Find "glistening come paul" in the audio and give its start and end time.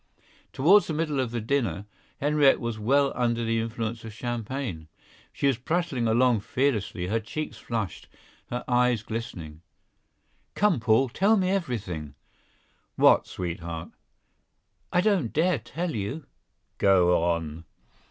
9.03-11.07